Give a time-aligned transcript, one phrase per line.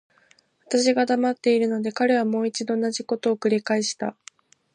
[0.65, 4.17] 私が黙っているので、彼はもう一度同じことを繰返した。